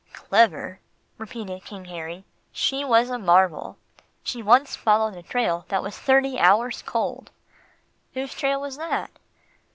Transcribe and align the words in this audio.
"Clever," 0.13 0.79
repeated 1.19 1.63
King 1.63 1.85
Harry, 1.85 2.25
"she 2.51 2.83
was 2.83 3.11
a 3.11 3.19
marvel. 3.19 3.77
She 4.23 4.41
once 4.41 4.75
followed 4.75 5.13
a 5.15 5.21
trail 5.21 5.65
that 5.67 5.83
was 5.83 5.95
thirty 5.95 6.39
hours 6.39 6.81
cold." 6.83 7.29
"Whose 8.15 8.33
trail 8.33 8.59
was 8.61 8.77
that?" 8.77 9.11